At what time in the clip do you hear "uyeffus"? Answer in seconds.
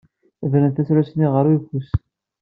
1.49-1.89